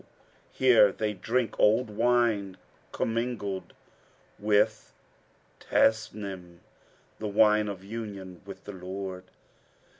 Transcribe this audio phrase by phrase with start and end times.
[0.51, 2.57] here they drink old wine
[2.91, 3.71] commingled
[4.39, 4.93] with
[5.29, 6.57] * Tasnνm,[FN#473]
[7.19, 9.25] the wine of union with the Lord.